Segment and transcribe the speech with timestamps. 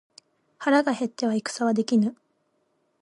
[0.57, 2.15] 腹が減っては戦はできぬ。